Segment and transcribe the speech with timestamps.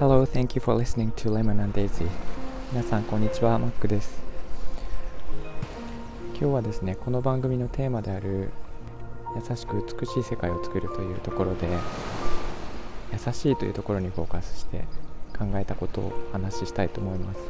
[0.00, 2.08] Hello, thank you for listening to Lemon and Daisy.
[2.72, 4.20] 皆さんこんにちは、マックです。
[6.32, 8.50] 今日はですね、この番組のテーマである
[9.36, 11.68] 優しく美しい世界を作るというところで
[13.12, 14.82] 優しいというところにフォーカスして
[15.38, 17.40] 考えたことをお話ししたいと思います。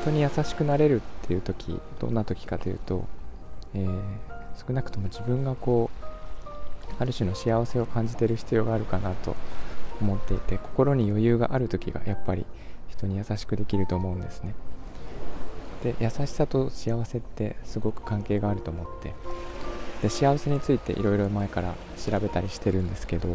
[0.00, 3.04] 人に優しくなれるっていう時どんな時かというと、
[3.74, 4.00] えー、
[4.66, 5.91] 少なくとも自分がこう
[7.02, 9.34] ある種の幸せを感じてる必要があるかなと
[10.00, 12.46] 思っていて心に余裕がある時がやっぱり
[12.88, 14.54] 人に優しくできると思うんですね。
[15.82, 19.12] で優しさと幸せってすごく関係があると思って
[20.00, 23.28] で幸せについていろいろ前から調べたりしてるんですけど、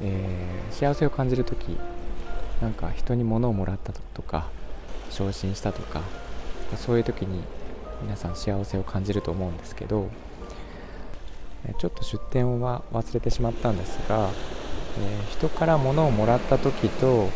[0.00, 1.76] えー、幸せを感じる時
[2.60, 4.48] なんか人に物をもらったとか
[5.10, 6.02] 昇進したとか
[6.76, 7.42] そういう時に
[8.02, 10.08] 皆さん幸せを感じると思うんですけど
[11.74, 14.30] ちょっと出典は忘れてしまったんですが、
[14.98, 17.28] えー、人から物をもらった時と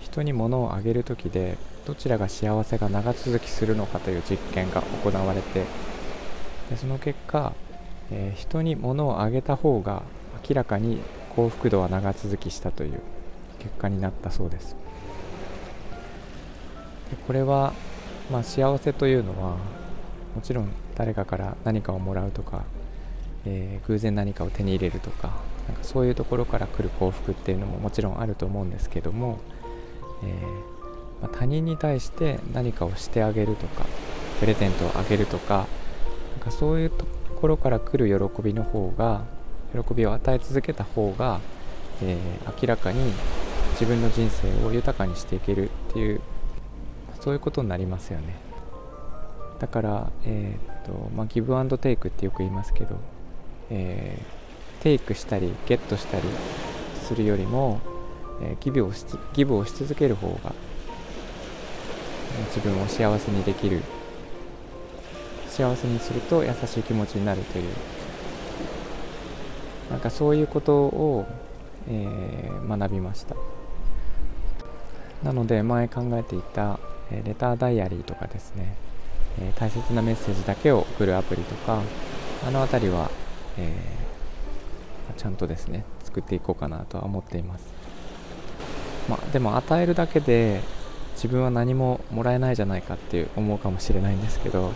[0.00, 5.64] 人に物をあげる時でどちらが幸せが長続きするのかという実験が行われて
[6.70, 7.52] でその結果、
[8.10, 10.02] えー、人に物をあげた方が
[10.48, 11.00] 明らかに
[11.36, 13.00] 幸福度は長続きしたという
[13.58, 14.76] 結果になったそうです。
[17.10, 17.72] でこれは、
[18.30, 19.56] まあ、幸せというのは
[20.34, 22.64] もちろん誰かから何かをもらうとか
[23.46, 25.32] えー、偶然何かを手に入れるとか
[25.68, 29.38] なんかそういうところから来る幸福っていうのももちろんあると思うんですけども、
[30.22, 33.86] えー、まあ、他人に対して何かをしてあげるとか
[34.40, 35.66] プレゼントをあげるとか
[36.32, 37.06] なんかそういうと
[37.40, 39.24] ころから来る喜びの方が
[39.72, 41.40] 喜びを与え続けた方が、
[42.02, 43.12] えー、明らかに
[43.72, 46.20] 自分の人生を豊かにしていけるっていう
[47.20, 48.36] そういうことになりますよね。
[49.58, 52.96] だから、えーとまあ、ギブアンドテイクってよく言いますけど
[53.70, 56.24] えー、テイクしたりゲットしたり
[57.02, 57.80] するよりも、
[58.42, 60.52] えー、ギブをしギブをし続ける方が
[62.54, 63.82] 自分を幸せにできる
[65.48, 67.68] 幸せにすると優しい気持ちになるという
[69.90, 71.26] なんかそういうことを、
[71.88, 73.36] えー、学びました。
[75.22, 76.78] なので前考えていた、
[77.10, 78.76] えレターダイアリーとかですね、
[79.40, 81.80] え大切なメッセージだけを送るアプリとか
[82.46, 83.10] あの辺りは
[83.58, 87.66] えー、ちゃんとですね作っていこうかなとは思っています、
[89.08, 90.60] まあ、でも与えるだけで
[91.14, 94.72] 自分は何ももらえないじゃないかって思うかもしれないんですけど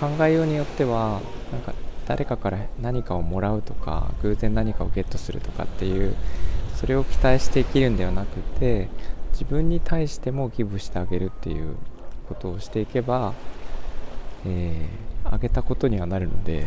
[0.00, 1.20] 考えようによっては
[1.52, 1.74] なんか
[2.06, 6.16] 誰かから何かをもらうとか偶然何かをゲットするとかっていう
[6.74, 8.88] それを期待して生きるんではなくて
[9.32, 11.76] 自分に対してもギブしてあげるっていう
[12.28, 13.34] ことをしていけば、
[14.46, 16.66] えー、あげたことにはなるので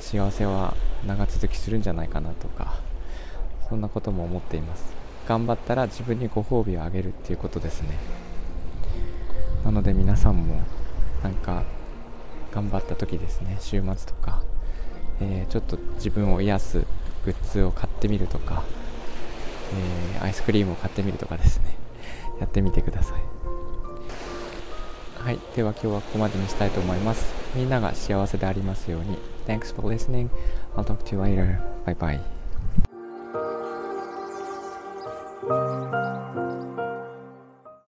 [0.00, 0.74] 幸せは
[1.06, 2.80] 長続きするんじゃないかなとか
[3.68, 4.94] そんなことも思っています。
[5.26, 7.88] 頑張ったら自分にご褒美をあげるっていうことですね。
[9.64, 10.60] なので皆さんも
[11.22, 11.64] なんか
[12.52, 13.56] 頑張った時ですね。
[13.60, 14.42] 週末とか、
[15.20, 16.86] えー、ちょっと自分を癒す
[17.24, 18.62] グッズを買ってみるとか、
[20.16, 21.76] えー、アイスクリームを買ってみるとかですね。
[22.38, 23.55] やってみてください。
[25.26, 30.30] はいでは今日はここまでにしたいと思いますみんなが幸せでありますように Thanks for listening.
[30.76, 31.58] I'll talk to you later.
[31.84, 32.20] Bye bye.